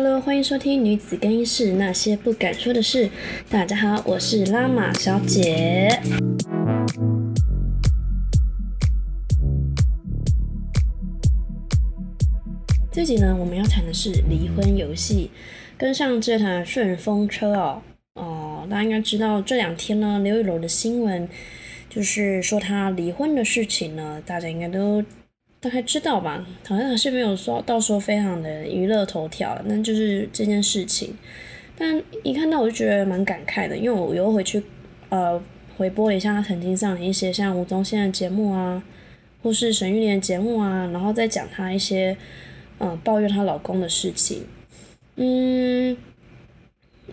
[0.00, 3.10] Hello，欢迎收听女子更衣室那些不敢说的事。
[3.50, 5.88] 大家好，我是拉玛小姐。
[12.92, 15.32] 这集呢，我们要谈的是离婚游戏，
[15.76, 17.82] 跟上这台顺风车哦。
[18.14, 21.28] 哦，大家应该知道这两天呢，刘雨柔的新闻
[21.90, 25.02] 就是说她离婚的事情呢，大家应该都。
[25.60, 31.16] 大概知道吧，好像还是没有说到说非常的娱乐头条，那就是这件事情。
[31.76, 34.62] 但一看到我就觉得蛮感慨的，因为我又回去
[35.08, 35.40] 呃
[35.76, 38.82] 回播了一下她曾经上的一些像吴宗宪的节目啊，
[39.42, 42.16] 或是沈玉莲的节目啊，然后再讲她一些
[42.78, 44.44] 呃抱怨她老公的事情。
[45.16, 45.96] 嗯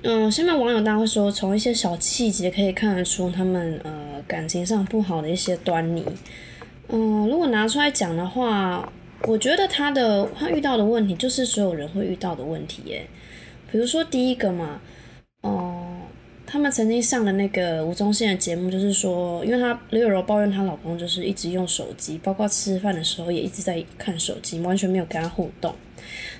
[0.04, 6.05] 嗯，下面网友大家会说，从一些小细节可以看得出他们呃感情上不好的一些端倪。
[6.90, 8.92] 嗯，如果拿出来讲的话，
[9.24, 13.08] 我觉得他的他遇到的问题就是所有人会遇到的问题耶。
[13.72, 14.80] 比如说第一个嘛，
[15.42, 15.84] 哦，
[16.46, 25.74] 他们曾经上的那个吴宗宪的节目，就是说，因为她刘有柔抱怨她老公就是一直用手机，包括吃饭的时候也一直在看手机，完全没有跟他互动，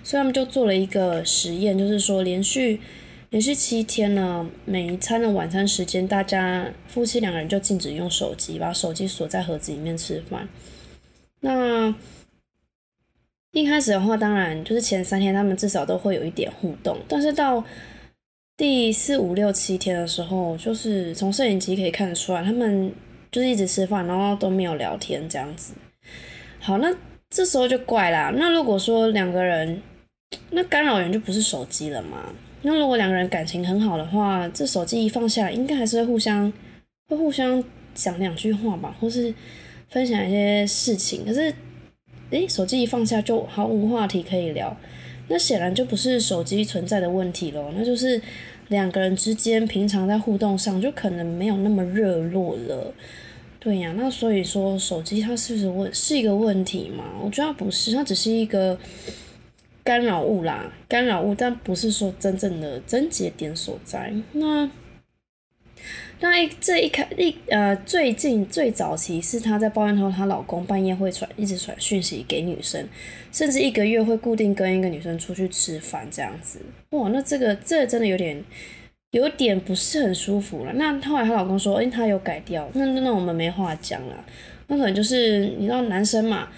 [0.04, 2.80] 所以他们就做了一个实验，就是说连续。
[3.36, 10.48] 连续七天呢，每一餐的晚餐时间，大家夫妻两个人就禁止用手机，把手机锁在盒子里面吃饭。
[11.42, 11.94] 那
[13.52, 17.62] 一开始的话，当然就是前三天他们至少都会有一点互动，但是到
[18.56, 22.90] 第四五六七天的时候，就是从摄影机可以看得出来，他们
[23.34, 25.74] 就是一直吃饭，然后都没有聊天这样子。
[26.62, 26.96] 好，那
[27.30, 28.32] 这时候就怪啦。
[28.34, 29.82] 那如果说两个人，
[30.52, 32.34] 那干扰源就不是手机了吗？
[32.66, 36.52] 那如果两个人感情很好的话，这手机一放下，应该还是会互相
[37.08, 37.64] 会互相
[37.94, 39.32] 讲两句话吧，或是
[39.88, 41.24] 分享一些事情。
[41.24, 41.54] 可是，
[42.32, 44.76] 诶，手机一放下就毫无话题可以聊，
[45.28, 48.20] 那显然就不是手机存在的问题咯，那就是
[48.70, 52.92] 两个人之间平常在互动上就可能没有那么热络了。
[53.60, 57.04] 对呀，那所以说手机它是不是问是一个问题嘛？
[57.24, 58.76] 我觉得不是，它只是一个。
[59.86, 64.12] 干扰物啦，干扰物，但不是说真正的症结点所在。
[64.32, 64.70] 那
[66.22, 72.88] 那一这一开一呃，最近最早期是她在抱怨说，她老公半夜会传一直传讯息给女生，
[73.32, 76.60] 甚至一个月会固定跟一个女生出去吃饭这样子。
[76.90, 78.44] 哇，那这个这真的有点
[79.12, 80.74] 有点不是很舒服了。
[80.74, 82.68] 那后来她老公说，哎，他有改掉。
[82.74, 84.26] 那那我们没话讲了。
[84.66, 86.50] 那可能就是你知道男生嘛。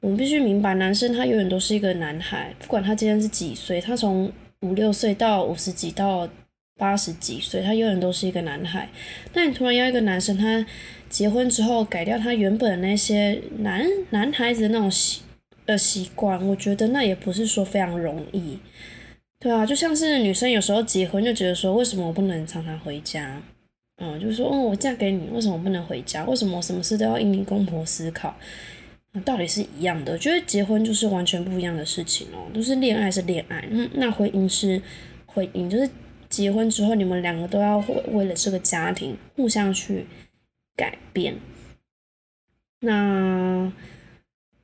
[0.00, 6.28] 我们必须明白，男生他永远都是一个男孩，不管他今天是几岁，他从五六岁到五十几到
[6.76, 8.88] 八十几岁，他永远都是一个男孩。
[9.34, 10.64] 那你突然要一个男生，他
[11.08, 15.22] 结婚之后改掉他原本那些男男孩子的那种习
[15.66, 18.58] 呃习惯，我觉得那也不是说非常容易。
[19.40, 23.40] 对啊，就像是女生有时候结婚就觉得说，为什么我不能常常回家？
[24.00, 26.24] 嗯，就是说，哦，我嫁给你，为什么不能回家？
[26.24, 28.36] 为什么什么事都要因你公婆思考？
[29.22, 34.80] 道理是一样的，我觉得结婚就是完全不一样的事情哦，都是恋爱是恋爱，嗯，那婚姻是
[35.26, 35.88] 婚姻，就是
[36.28, 37.78] 结婚之后你们两个都要
[38.12, 40.06] 为了这个家庭互相去
[40.76, 41.36] 改变。
[42.80, 43.72] 那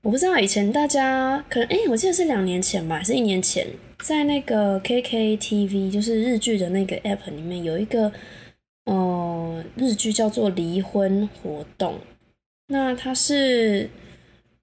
[0.02, 3.66] 我不知道以前大家可能，哎，我记得是两年前吧，是一年前，
[3.98, 8.12] 在那个 KKTV 就是日剧的那个 app 里面有一个，
[8.84, 11.94] 呃，日剧叫做《离婚活动》，
[12.68, 13.88] 那它是。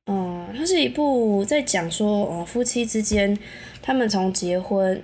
[0.08, 3.38] 嗯，它是一部在讲说，哦，夫妻之间，
[3.84, 5.02] 他们从结婚，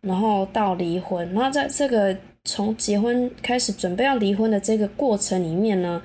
[0.00, 6.02] 然后到离婚，然后在这个从结婚开始准备要离婚的这个过程里面呢，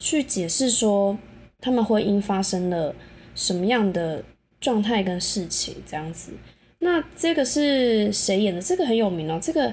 [0.00, 1.16] 去解释说
[1.60, 2.94] 他们婚姻发生了
[3.36, 4.24] 什么样的
[4.60, 6.32] 状态跟事情这样子。
[6.80, 8.60] 那这个是谁演的？
[8.60, 9.38] 这个很有名哦。
[9.40, 9.72] 这个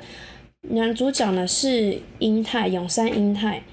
[0.62, 3.64] 男主角呢是英泰永山英泰，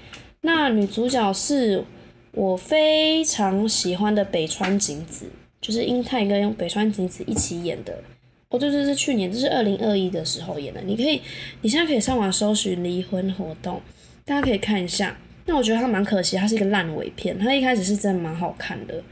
[0.41, 1.85] 那女主角是。
[2.31, 5.25] 我非常喜欢的北川景子，
[5.59, 8.01] 就是英泰跟北川景子一起演的。
[8.49, 10.81] 哦，对对，是去年，这是二零二一的时候演的。
[10.81, 11.21] 你可以，
[11.61, 13.81] 你现在可以上网搜寻离婚活动，
[14.25, 15.17] 大家可以看一下。
[15.45, 17.37] 那我觉得它蛮可惜，它是一个烂尾片。
[17.37, 19.03] 它一开始是真的蛮好看的。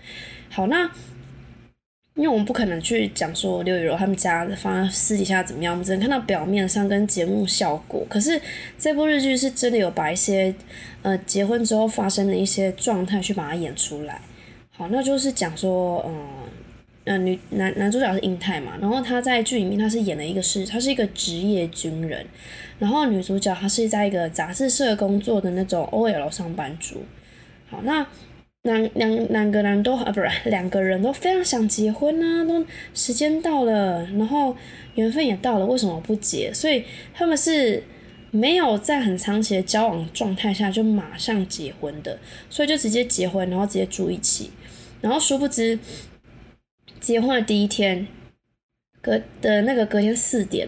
[0.50, 0.89] 好，那。
[2.17, 8.03] 因为我们不可能去讲说刘雨柔他们家放私底下怎么样，我们只能看到表面上跟节目效果。
[8.09, 8.41] 可是
[8.75, 10.53] 这部日剧是真的有把一些
[11.03, 14.19] 呃结婚之后发生的一些状态去把它演出来。
[14.71, 16.25] 好，那就是讲说，嗯
[17.05, 22.25] 嗯，女男男主角是英泰嘛，然后他在剧里面他是演了一个是他是一个职业军人，
[22.79, 27.03] 然后女主角她是在一个杂志社工作的那种 OL 上班族。
[27.69, 28.03] 好，那。
[28.67, 34.55] 两两两个人都啊，不是 两个人都非常想结婚啊，都时间到了，然后
[34.95, 36.53] 缘分也到了，为什么不结？
[36.53, 36.83] 所以
[37.13, 37.81] 他们是
[38.29, 42.19] 没有在很长期的交往状态下就马上结婚的，
[42.49, 44.51] 所以就直接结婚，然后直接住一起，
[45.01, 45.79] 然后殊不知
[46.99, 48.05] 结婚的第一天，
[49.01, 50.67] 隔的那个隔天四点，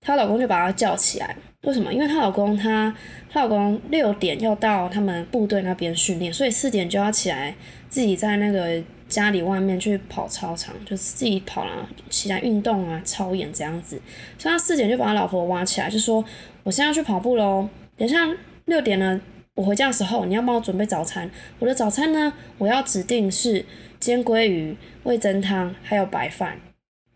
[0.00, 1.36] 她老公就把她叫起来。
[1.62, 1.92] 为什么？
[1.92, 2.94] 因为她老公她
[3.28, 7.54] 她老公六点要到他们部队那边训练，所以四点就要起来，
[7.88, 14.00] 自己在那个家里外面去跑操场，就是自己跑啦，起来运动啊，操演这样子。
[14.38, 16.24] 所以他四点就把他老婆挖起来，就说
[16.64, 18.16] ：“我现在要去跑步喽，等下
[18.64, 19.20] 六点呢，
[19.54, 21.30] 我回家的时候你要帮我准备早餐。
[21.58, 23.66] 我的早餐呢，我要指定是
[23.98, 26.58] 煎鲑鱼、味增汤还有白饭，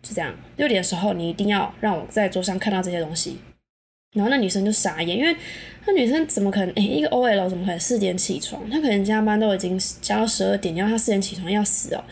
[0.02, 0.34] 就这样。
[0.56, 3.38] 六点的时候你一定要让我在桌上看到这些东西。”
[4.14, 5.36] 然后那女生就傻眼，因为
[5.86, 6.74] 那女生怎么可能？
[6.76, 8.70] 诶，一个 OL 怎么可能四点起床？
[8.70, 12.02] 她可能加班都已经加到十二点，然后她四点起床要死哦。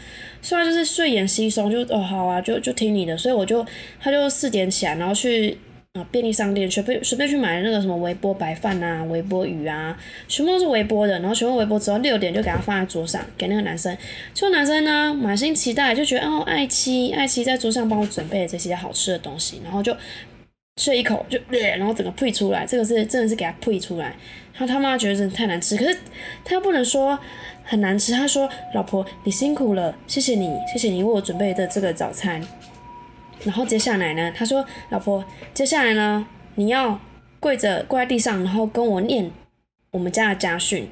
[0.42, 3.16] 所以她就是睡眼惺忪，就哦好啊，就就听你的。
[3.16, 3.64] 所以我就，
[3.98, 5.56] 她就四点起来，然后去
[5.92, 9.96] 啊便利商店随便随便去买那个什么微波白饭啊、微波鱼啊，
[10.26, 11.18] 全部都是微波的。
[11.20, 13.96] 然后全部微波之后六点就给她放在桌上，给那个男生。
[14.34, 19.96] 就男生呢满心期待，就觉得哦爱妻爱妻在桌上帮我准备了这些好吃的东西，然后就。
[20.76, 24.16] 吃一口就，然后整个呸出来，这个是真的是给他呸出来。
[24.54, 25.98] 他他妈觉得真的太难吃，可是
[26.44, 27.18] 他又不能说
[27.62, 28.12] 很难吃。
[28.12, 32.42] 他说：“老婆，你辛苦了，谢谢你，谢谢你为我准备的这个早餐。”
[33.44, 36.98] 然后接下来呢，他说：“老婆，接下来呢，你要
[37.40, 39.30] 跪着跪在地上，然后跟我念
[39.90, 40.88] 我们家的家训。”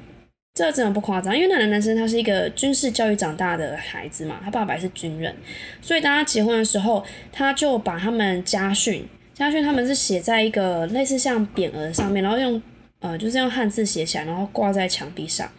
[0.53, 5.33] 这真的不夸张，因为那个男生他是一个军事教育长大的孩子嘛，他爸爸也是军人，
[5.81, 9.07] 所以当他结婚的时候，他就把他们家训。
[9.41, 12.61] 嘉轩他们是写在一个类似像匾额上面，然后用
[12.99, 15.49] 呃就是用汉字写起来，然后挂在墙壁上。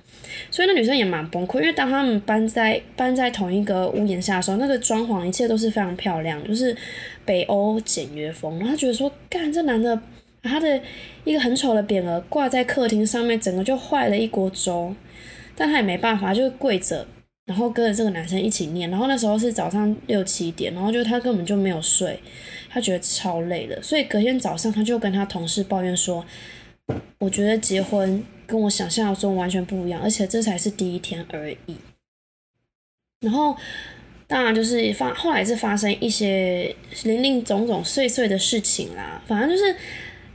[0.53, 6.77] 所以那女生也蛮崩溃，因为当他们搬在搬在同一个屋檐下的时候，那个装潢一切都是非常漂亮，就是
[7.25, 8.57] 北欧简约风。
[8.61, 10.01] 然后她觉得说，干这男的
[10.45, 10.81] 他的
[11.25, 14.95] 一个很丑的匾额挂在客厅上面，整个就坏了一锅粥。
[15.57, 17.05] 但她也没办法，就跪着，
[17.47, 18.89] 然后跟着这个男生一起念。
[18.91, 22.21] 然后那时候是早上六七点，然后就他根本就没有睡。
[22.73, 26.25] 他觉得超累的，所以隔天早上他就跟他同事抱怨说
[27.21, 31.77] ：“我觉得结婚跟我想象中完全不一样，而且这才是第一天而已。”
[33.21, 33.55] 然后
[34.27, 36.75] 当然就是发后来是发生一些
[37.05, 39.77] 零零总总碎碎的事情啦，反正就是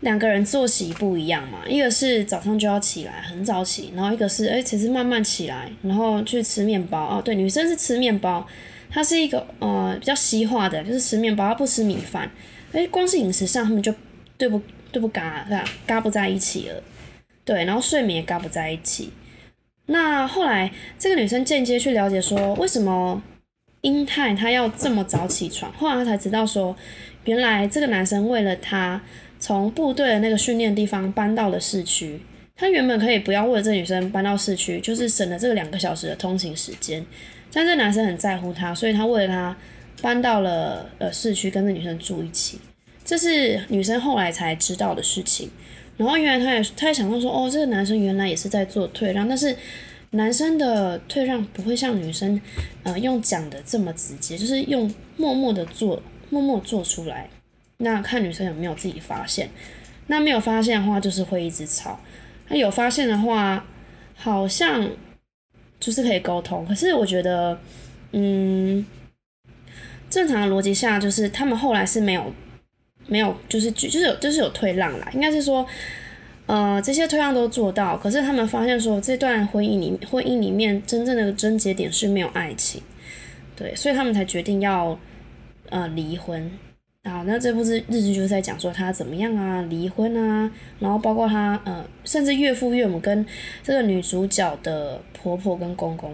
[0.01, 8.47] 两个人作息不一样嘛，一个是早上就要起来很早起，然后一个是哎其实慢慢起来，然后去吃面包哦，对，女生是吃面包。
[8.89, 12.31] 他是一个呃比较西化的，就是吃面包，不吃米饭。
[12.71, 13.93] 哎，光是饮食上，他们就
[14.37, 14.61] 对不
[14.91, 16.83] 对不嘎嘎嘎不在一起了。
[17.43, 19.11] 对，然后睡眠也嘎不在一起。
[19.87, 23.21] 那后来这个女生间接去了解说，为什么
[23.81, 25.71] 英泰他要这么早起床？
[25.73, 26.75] 后来她才知道说，
[27.25, 29.01] 原来这个男生为了她
[29.39, 32.19] 从部队的那个训练地方搬到了市区。
[32.59, 37.05] 他原本可以不要为了这女生搬到市区，就是省了这个两个小时的通勤时间。
[37.51, 39.57] 但这男生很在乎她，所以他为了她
[40.01, 42.59] 搬到了呃市区，跟这女生住一起。
[43.03, 45.49] 这是女生后来才知道的事情。
[45.95, 49.55] 然后原来他也他也想到说，哦，这个男生原来也是在做退让，但是
[50.11, 52.39] 男生的退让不会像女生
[52.83, 57.27] 呃用讲的这么直接，就是用默默的做，默默做出来。
[57.77, 59.49] 那看女生有没有自己发现。
[60.07, 61.99] 那没有发现的话，就是会一直吵。
[62.49, 63.65] 那有发现的话，
[64.13, 64.87] 好像。
[65.79, 67.57] 就是可以沟通，可是我觉得，
[68.11, 68.85] 嗯，
[70.09, 72.33] 正常的逻辑下，就是他们后来是没有，
[73.07, 75.65] 没有，就是就是有就是有退让啦，应该是说，
[76.45, 82.81] 呃，这些退让都做到，可是他们发现说，这段婚姻里婚姻里面真正的症结点是没有爱情，
[83.55, 84.99] 对，所以他们才决定要
[85.69, 86.51] 呃离婚。
[87.07, 93.25] 啊，那这部日日剧就是在讲说他怎么样啊，离婚啊，然后包括他呃，甚至岳父岳母跟
[93.63, 96.13] 这个女主角的婆婆跟公公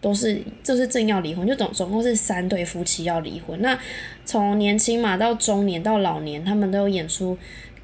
[0.00, 3.60] 都是，就是正要离婚，就总总共是三对夫妻要离婚。
[3.62, 3.76] 那
[4.24, 7.36] 从年轻嘛到中年到老年，他们都有演出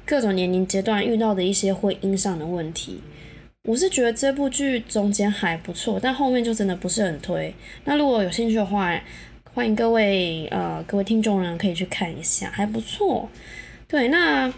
[0.05, 3.01] 各种年龄阶段遇到的一些婚姻上的问题。
[3.67, 7.53] 我是觉得这部剧中间还不错，但后面就真的不是很推。
[7.85, 8.93] 那如果有兴趣的话，
[9.55, 13.29] 欢迎各位呃各位听众呢，可以去看一下，还不错。
[13.87, 14.51] 对，那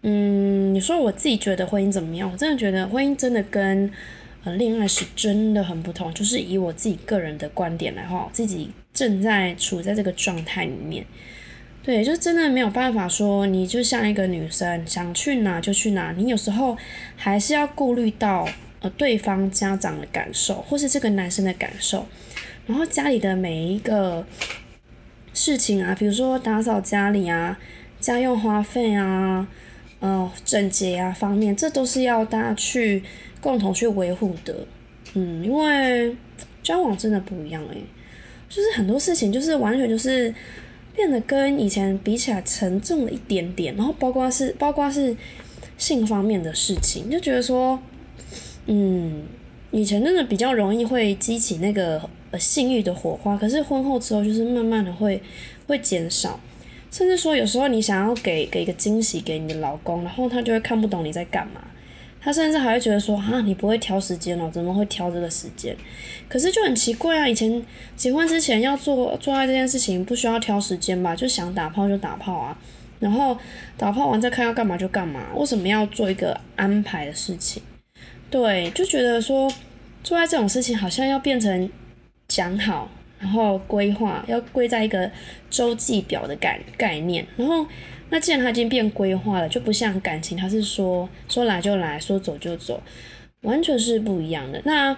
[0.00, 2.30] 嗯，你说我自己觉得婚姻怎么样？
[2.32, 3.92] 我真的觉得婚姻真的跟
[4.44, 6.12] 呃恋爱是真的很不同。
[6.14, 11.04] 就是以我自己个人的观点来话，自己正在处在这个状态里面。
[11.82, 16.74] 对，就真的没有办法说，你就像一个女生想去哪就去哪，你有时候
[17.14, 18.48] 还是要顾虑到
[18.80, 22.06] 呃对方家长的感受，或是这个男生的感受，
[22.70, 24.24] 然后家里的每一个
[25.34, 27.58] 事情啊，比如说打扫家里啊、
[27.98, 29.48] 家用花费啊、
[29.98, 33.02] 呃整洁啊方面，这都是要大家去
[33.40, 34.54] 共同去维护的。
[35.14, 36.16] 嗯，因为
[36.62, 37.82] 交往真的不一样诶，
[38.48, 40.32] 就是很多事情就是完全就是
[40.94, 45.16] 变得跟以前比起来沉重了一点点，然后包括是包括是
[45.76, 47.80] 性方面的事情，就觉得说，
[48.66, 49.24] 嗯，
[49.72, 55.22] 以前真的比较容易会激起那个呃性欲的火花，可是婚后之后就是慢慢的会
[55.66, 56.38] 会减少，
[56.90, 61.62] 甚至说有时候你想要给给一个惊喜给你的老公，然后他就会看不懂你在干嘛。
[62.22, 65.74] 他甚至还会觉得说，啊，你不会挑时间哦，怎么会挑这个时间？
[66.28, 67.64] 可是就很奇怪啊，以前
[67.96, 71.16] 结婚之前要做做爱这件事情，不需要挑时间吧？
[71.16, 72.58] 就想打炮就打炮啊，
[72.98, 73.34] 然后
[73.78, 77.62] 打炮完再看要干嘛就干嘛，为什么要做一个安排的事情？
[78.28, 79.50] 对，就觉得说
[80.04, 81.70] 做爱这种事情好像要变成
[82.30, 85.10] 讲好，然后规划，要归在一个
[85.50, 87.66] 周记表的概概念，然后。
[88.12, 92.82] 那既然它已经变规划了，就不像感情，它是说说来就来，说走就走，
[93.42, 94.60] 完全是不一样的。
[94.64, 94.96] 那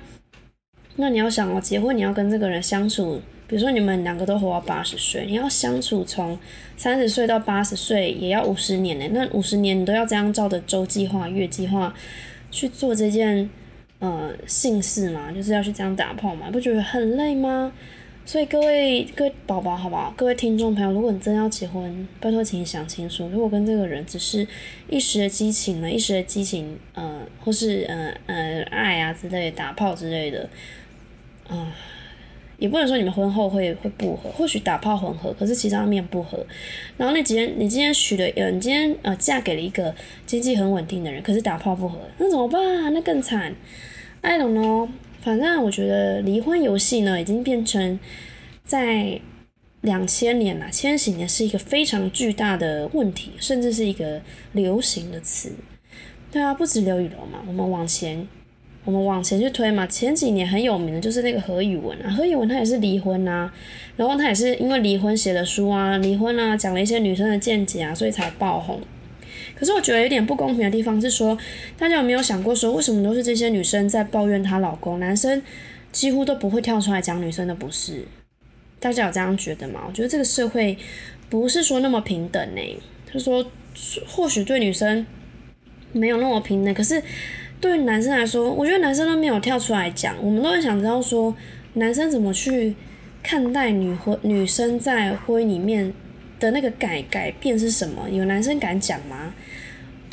[0.97, 6.39] 那你要想哦，结婚你要跟这个人相处，比如说你们两个都活到八十岁，你要相处从
[6.75, 9.07] 三十岁到八十岁，也要五十年呢。
[9.13, 11.95] 那五十年你都要这样照着周计划、月计划
[12.51, 13.51] 去做这件
[14.03, 17.73] 呃姓氏嘛，就是要去这样打炮嘛，不觉得很累吗？
[18.25, 20.13] 所以各位各位宝宝，好不好？
[20.17, 23.29] 各位听众朋友，如果你真要结婚，拜托请你想清楚。
[23.29, 24.45] 如果跟这个人只是
[24.89, 30.49] 一时的激情呢，一时的激情，呃，或是呃呃爱啊之类的，打炮之类的，
[31.49, 31.73] 啊，
[32.59, 36.45] 也不能说你们婚后会会不和，或许打炮很合，可是其他面不合。
[36.97, 39.93] 然后你今天你今天娶了，呃，你今天呃嫁给了一个
[40.27, 42.95] 经济很稳定的人，可是打炮不合，那怎么办？
[42.95, 43.53] 那更惨。
[44.23, 44.89] I don't know。
[45.21, 48.01] 反正我觉得离婚游戏呢，已经变成
[48.65, 49.21] 在
[49.83, 54.21] 两千年啦，千禧年是一个非常巨大的问题，甚至是一个
[54.53, 55.53] 流行的词。
[56.31, 58.27] 对啊，不止刘雨柔嘛，我们往前，
[58.85, 59.87] 我们往前去推嘛。
[59.87, 63.53] 前几年很有名的就是那个何宇文啊，何宇文他也是离婚啊，
[63.97, 68.81] 然后他也是因为离婚写了书啊，离婚啊，讲了一些女生的见解啊，所以才爆红。
[69.63, 71.39] 可是我觉得有点不公平的地方是说，
[71.79, 75.41] 大家有没有想过说，为什么都是这些女生在抱怨她老公，男生
[75.93, 78.05] 几乎都不会跳出来讲女生的不是？
[78.81, 79.83] 大家有这样觉得吗？
[79.87, 80.77] 我觉得这个社会
[81.31, 82.61] 不是说那么平等呢。
[83.07, 83.47] 他说，
[84.09, 85.07] 或许对女生
[85.93, 87.01] 没有那么平等，可是
[87.61, 91.33] 对男生来说，我觉得男生都没有跳出来讲，我们都很想知道说，
[91.75, 92.75] 男生怎么去
[93.23, 95.95] 看待女婚女生在婚姻里面
[96.41, 98.11] 的那个改改变是什么？
[98.11, 99.33] 有男生敢讲吗？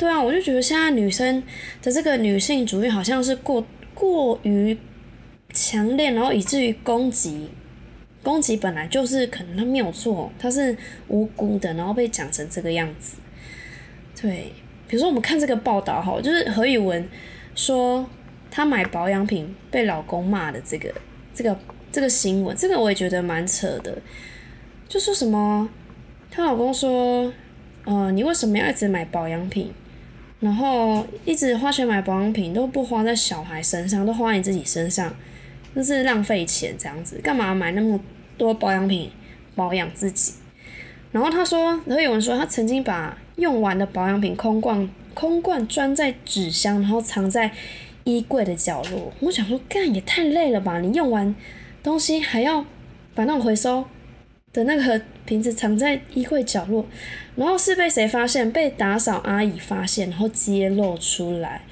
[0.00, 1.42] 对啊，我就觉得现在女生
[1.82, 4.74] 的这个女性主义好像是过过于
[5.52, 7.50] 强烈，然后以至于攻击，
[8.22, 10.74] 攻击本来就是可能他没有错，他是
[11.08, 13.18] 无辜的，然后被讲成这个样子。
[14.18, 14.50] 对，
[14.88, 17.06] 比如说我们看这个报道哈，就是何宇文
[17.54, 18.08] 说
[18.50, 20.90] 她买保养品被老公骂的这个
[21.34, 21.54] 这个
[21.92, 23.98] 这个新闻，这个我也觉得蛮扯的，
[24.88, 25.68] 就说什么
[26.30, 27.30] 她老公说，
[27.84, 29.70] 呃，你为什么要一直买保养品？
[30.40, 35.14] 然后一直花钱买保养品都不花在小孩身上，都花你自己身上，
[35.76, 38.00] 就是浪费钱这样子，干嘛买那么
[38.38, 39.10] 多保养品
[39.54, 40.32] 保养自己？
[41.12, 47.50] 然后他说，然后有人说他曾经把用完的保养品空罐空罐装在纸箱，然后藏在
[48.04, 49.12] 衣柜的角落。
[49.20, 50.80] 我想说，干也太累了吧？
[50.80, 51.34] 你用完
[51.82, 52.64] 东西还要
[53.14, 53.84] 把那种回收。
[54.52, 56.84] 的那个瓶子藏在衣柜角落，
[57.40, 58.52] 然后是被谁发现？
[58.52, 61.62] 被打扫阿姨发现，然后揭露出来。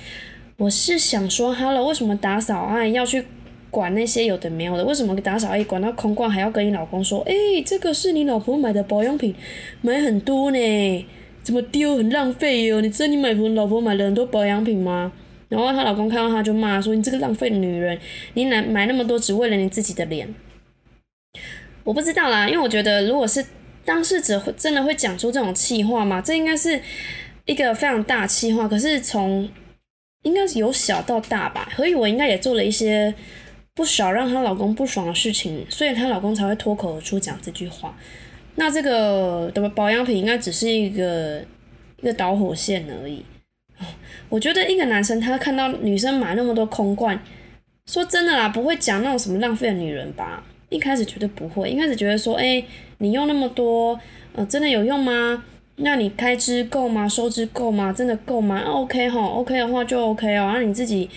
[0.56, 3.22] 我是想说，Hello，为什么打扫阿姨要去
[3.68, 4.84] 管那些有的没有的？
[4.86, 7.20] 为什么打扫阿姨管到空罐还要跟你老公说？
[7.28, 7.34] 哎，
[7.66, 9.34] 这个是你老婆买的保养品，
[9.82, 11.06] 买很多呢，
[11.42, 11.96] 怎么丢？
[11.98, 12.80] 很浪费哟！
[12.80, 15.12] 你知道你买你老婆买了很多保养品吗？
[15.50, 17.98] 然后她老公看到她就骂说：“你这个浪费的女人，
[18.32, 20.34] 你买买那么多只为了你自己的脸。”
[21.84, 23.44] 我不知道啦，因为我觉得，如果是
[23.88, 26.20] 当事者真的会讲出这种气话吗？
[26.20, 26.78] 这应该是
[27.46, 28.68] 一个非常大气话。
[28.68, 29.48] 可是从
[30.24, 33.14] 应该是由小到大吧，何以我应该也做了一些
[33.74, 37.96] 不少让她老公不爽的事情，所以她老公才会脱口而出讲这句话。
[38.56, 41.42] 那这个的保养品应该只是一个
[42.02, 43.24] 一个导火线而已。
[44.28, 47.18] 我觉得一个男生他看到女生买那么多空罐，
[47.86, 50.44] 说真的啦，不会讲那种什么浪费的女人吧？
[50.68, 52.62] 一开始绝对不会，一开始觉得说，哎，
[52.98, 53.98] 你用那么多，
[54.34, 55.44] 呃，真的有用吗？
[55.76, 57.08] 那你开支够吗？
[57.08, 57.92] 收支够吗？
[57.92, 60.44] 真的够吗？OK 哈，OK 的话就 OK 哦。
[60.46, 61.08] 然后你自己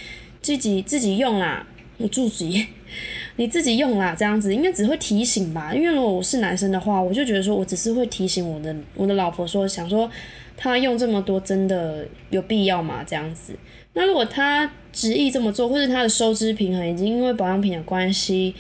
[0.42, 1.66] 自己自己用啦，
[1.98, 2.68] 你自己
[3.38, 5.74] 你自己用啦，这样子应该只会提醒吧。
[5.74, 10.10] 因为如果我是男生的话，我就觉得说我只是会提醒我的我的老婆说，想说
[10.56, 13.04] 他用这么多真的有必要吗？
[13.04, 13.54] 这样子。
[13.94, 18.54] 那如果他执意这么做，或者他的收支平衡已经因为保养品的关系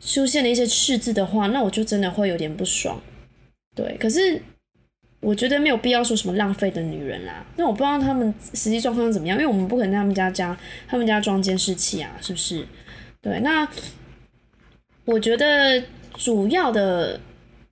[0.00, 3.00] 出现了一些赤字的话，那我就真的会有点不爽。
[3.76, 4.42] 对，可是。
[5.22, 12.66] 我觉得没有必要说什么浪费的女人啦，那我不知道他们实际状况怎么样，因为我们不可能在他们家加他们家装监视器啊，是不是？
[13.20, 13.68] 对，那
[15.04, 15.82] 我觉得
[16.14, 17.20] 主要的，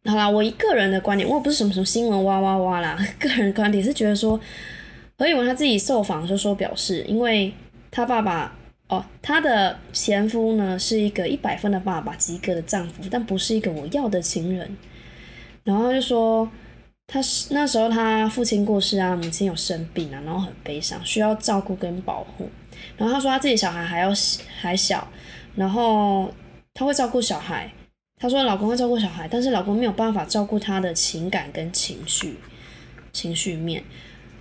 [0.04, 4.38] 好啦，我一个人的观点，我不是什么什么新闻哇哇哇啦， 个人观点是觉得说，
[5.16, 7.50] 何以文他自己受访就说表示，因为
[7.90, 8.54] 他爸爸
[8.88, 14.76] 哦，她的前夫呢是一个一百分的爸爸，及格的丈夫，但不是一个我要的情人，
[15.64, 16.50] 然后就说。
[17.10, 22.50] 他是那时候他父亲过世啊，母亲有生病啊，然后很悲伤，需要照顾跟保护。
[22.98, 24.10] 然后他说他自己小孩还要
[24.60, 25.08] 还小，
[25.56, 26.30] 然后
[26.74, 27.72] 他会照顾小孩。
[28.18, 32.36] 他说老公会照顾小孩，但是老公没有办法照顾他的情感跟情绪
[33.10, 33.82] 情绪面，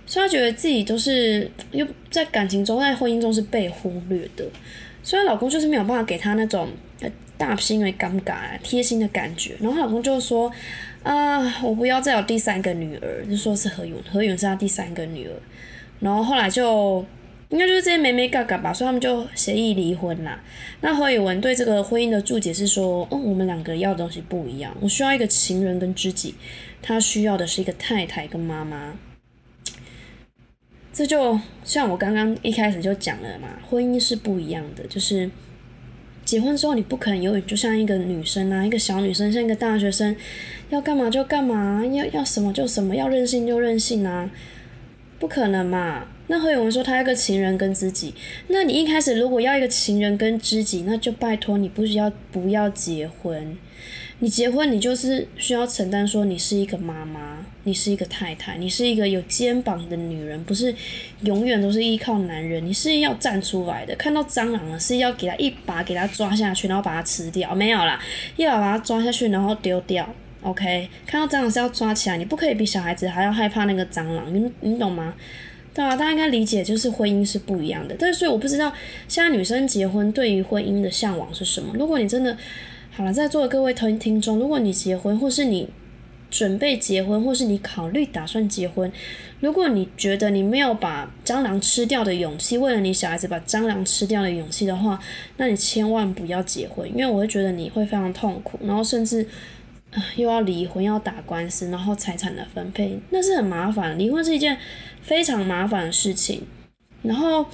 [0.08, 4.44] 所以她觉得自己都是又在感情中，在婚姻中是被忽略的。
[5.04, 6.68] 所以老公就是没有办法给她那种
[7.36, 9.54] 大心为尴尬贴心的感觉。
[9.60, 10.50] 然后她老公就说。
[11.04, 15.32] 啊，我不要再有第三个女儿，就说是何勇，何勇是他第三个女儿，
[16.00, 17.02] 然后后来就
[17.48, 20.38] 应该就是这些妹妹嘎嘎吧，所以他们就协议离婚啦。
[20.80, 26.34] 那何以文对这个婚姻的注解是说，哦，我们两个要的东西不一样，我需要一个情人跟知己，
[26.82, 28.92] 他需要的是一个太太跟妈妈。
[30.98, 35.30] 这就像我刚刚一开始就讲了嘛，婚姻是不一样的，就是。
[36.24, 40.14] 结婚之后，你不可能永远就像一个女生啊，一个小女生，像一个大学生，
[40.70, 44.28] 要干嘛就干嘛，要要什么就什么，要任性就任性啊，
[45.20, 46.04] 不可能嘛。
[46.26, 48.12] 那何永文说他要个情人跟知己，
[48.48, 53.56] 那你一开始如果要一个情人跟知己，那就拜托你不需要不要结婚。
[54.20, 60.74] 你结婚，你就是需要承担说你是一个妈妈，你是一个太太，你是一个有肩膀的女人，不是
[61.20, 63.94] 永远都是依靠男人，你是要站出来的。
[63.94, 68.00] 看到蟑螂了，是要给他一把给他抓下去，然后把它吃掉，没有啦，
[68.36, 70.12] 一把把它抓下去，然后丢掉。
[70.42, 75.14] OK，看到蟑螂是要抓起来，你不可以比小孩子还要害怕那个蟑螂，你你懂吗？
[75.72, 77.94] 对啊，大家应该理解，就是婚姻是不一样的。
[77.96, 78.72] 但是所以我不知道
[79.06, 81.72] 现在女生结婚对于婚姻的向往是什么。
[81.74, 82.36] 如果你真的。
[82.98, 85.68] 好了，在座的各位听听众，如果你结婚，或是你
[86.32, 88.90] 准备结婚，或是你考虑打算结婚，
[89.38, 94.98] 如果你觉得你没有把蟑螂吃掉的勇气，为了你小孩子把蟑螂吃掉的勇气的话，
[95.36, 99.24] 那你千万不要结婚，因为我会觉得你会非常痛苦，然后甚至
[99.92, 104.58] 啊又要离婚，要打官司，然后财产的分配那是很麻烦，离婚是一件
[105.02, 106.42] 非常麻烦的事情，
[107.02, 107.46] 然后。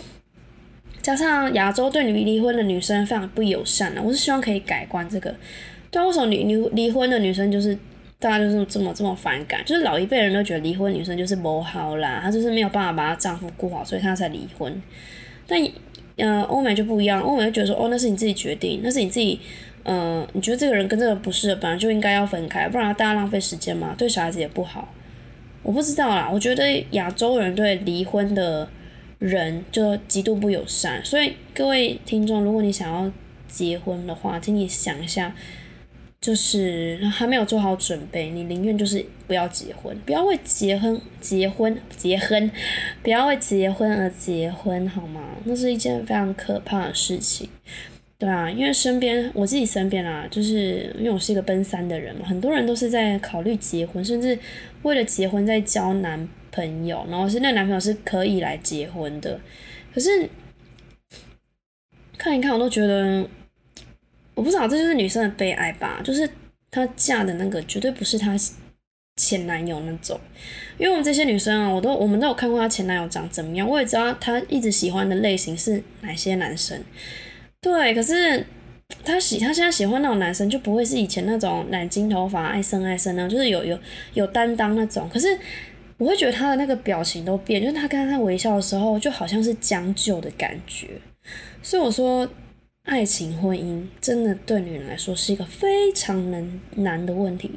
[1.05, 5.35] 加上亚洲对女离婚的女生非常不友善啊，我是希望可以改观这个。
[5.91, 7.77] 对，为什么女女离婚的女生就是
[8.19, 9.63] 大家就是这么这么反感？
[9.67, 14.83] 就是老一辈人都觉得离婚女生就是不好啦，她就是没有办法把她丈夫顾好，所以她才离婚。
[15.47, 15.61] 但
[16.17, 19.39] 呃，欧美就不一样，欧美就觉得说，哦，那是你自己决定，那是你自己，
[19.83, 24.89] 呃，你觉得这个人跟这个不是，本来就应该要分开，不然大家浪费时间嘛，对小孩子也不好。
[25.63, 28.67] 我不知道啦，我觉得亚洲人对离婚的。
[29.25, 33.11] 人就极度不友善，所以各位听众，如果你想要
[33.49, 35.35] 结婚的话，请你想一下，
[36.21, 42.51] 就是还没有做好准备，你宁愿就是不要结婚，不要为结婚、结婚、结婚，
[43.03, 45.23] 不要为结婚而结婚，好吗？
[45.45, 47.49] 那是一件非常可怕的事情，
[48.19, 54.39] 对啊，因为身边我自己身边啊，就是因为我是一个奔三的人嘛，很多人都是在考虑结婚，甚至
[54.83, 56.29] 为了结婚在交男。
[56.55, 59.41] 朋友，然后是那个男朋友是可以来结婚的，
[59.93, 60.29] 可是
[62.17, 63.29] 看一看我都觉得，
[64.37, 66.31] 我不知道这就是女生的悲哀吧，就是
[66.71, 68.37] 她嫁的那个绝对不是她
[69.17, 70.21] 前男友那种，
[70.79, 76.81] 因为我们这些女生啊，我都我们都有看过她前男友长怎么样，我也知道她一直喜欢的类型是哪些男生，
[77.61, 78.47] 对，可是
[79.03, 83.77] 她喜她现在喜欢那种男生就不会是以前那种染金头发爱生爱生那种，就是有有
[84.13, 85.37] 有担当那种，可是。
[85.97, 90.89] 我会觉得他的那个表情都变，就是他刚刚微笑的时候，就好像是将就的感觉。
[91.63, 92.29] 所以我说，
[92.83, 97.51] 爱情婚姻真的对女人来说是一个非常难难的问题。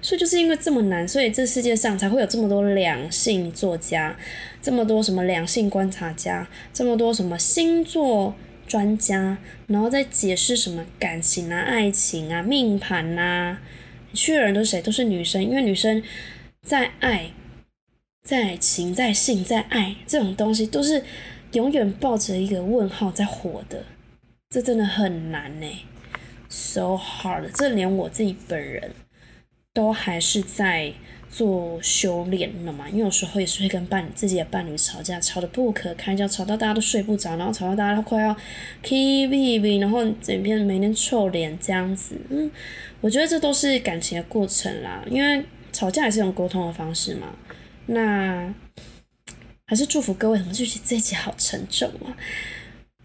[0.00, 4.16] 所以就是因为这么难，所以这世界上才会有这么多两性作家，
[4.62, 8.34] 这么多什么两性观察家，这么多什么星座
[8.66, 13.58] 专家，然后再解释什么感情啊、爱情啊、命盘呐。
[14.14, 14.80] 去的人都是谁？
[14.80, 16.02] 都是女生，因为女生
[16.62, 17.30] 在爱。
[18.22, 21.02] 在情、在性、在爱这种东西，都是
[21.52, 23.84] 永远抱着一个问号在活的，
[24.50, 25.66] 这真的很难呢
[26.48, 27.50] ，so hard。
[27.54, 28.92] 这连我自己本人
[29.74, 30.92] 都还是在
[31.28, 38.36] 做修炼的嘛，因为有时候也是会跟伴自己的伴侣吵架，吵得不可开交，吵到大家都睡不着，然后吵到大家都快要
[38.82, 42.14] k b b 然后整片每天臭脸这样子。
[42.30, 42.48] 嗯，
[43.00, 47.34] 我觉得这都是感情的过程啦，因为吵架也是一种沟通的方式嘛。
[47.86, 48.54] 那
[49.66, 52.16] 还是祝福各位，怎么就这一集好沉重啊？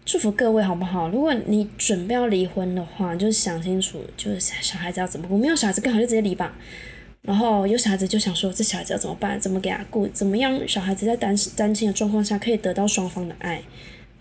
[0.04, 1.08] 祝福各位好不好？
[1.08, 5.36] 如果你准备要离婚的话，就是想清楚，就是小孩子要怎么过。
[5.36, 6.56] 没有小孩子更好，就直接离吧。
[7.22, 9.38] 然后有小孩子就想说，这小孩子要怎么办？
[9.38, 10.06] 怎么给他顾？
[10.08, 10.66] 怎么样？
[10.66, 13.62] 小孩子在单单亲的状况下可以得到双方的爱，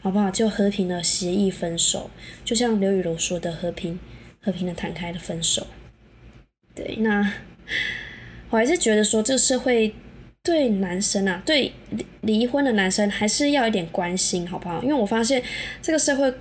[0.01, 0.29] 好不好？
[0.29, 2.09] 就和平的协议分手，
[2.43, 3.99] 就像刘雨柔说的，和平
[4.41, 5.67] 和平的谈开的分手。
[6.75, 7.33] 对，那
[8.49, 9.95] 我还是觉得说，这个社会。
[10.47, 11.73] 对男生啊，对
[12.21, 14.81] 离婚的男生还是要一点关心，好不好？
[14.81, 15.43] 因为我发现
[15.81, 16.33] 这个社会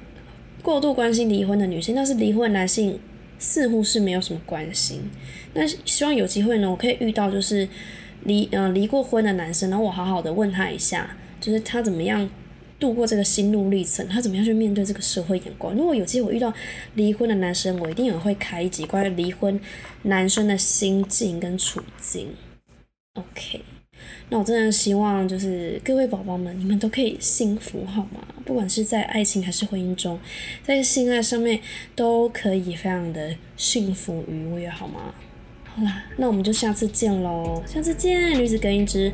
[0.63, 3.01] 过度关心离婚的女性，但是离婚男性
[3.41, 5.11] 似乎是没有什么关心。
[5.55, 7.69] 那希望有机会呢，我可以遇到就是
[8.23, 12.31] 离嗯离过婚的男生，然后我好好的问他一下，就是他怎么样
[12.79, 15.75] 度过这个心路历程，他怎么样去面对这个社会眼光。
[15.75, 16.55] 如果有机会遇到
[16.95, 19.61] 离婚的男生，我一定也会开一集关于离婚
[20.03, 22.29] 男生的心境跟处境。
[23.15, 23.63] OK。
[24.29, 28.21] 那我真的希望，就是各位宝宝们，你们都可以幸福，好吗？
[28.45, 30.19] 不管是在爱情还是婚姻中，
[30.65, 31.61] 在性爱上面
[31.95, 35.15] 都可以非常的幸福愉悦，好吗？
[35.65, 39.13] 好啦，那我们就下次见喽，下次见，女子更衣室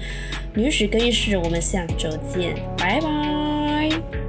[0.55, 4.21] 女史更衣室，我们下周见，拜拜。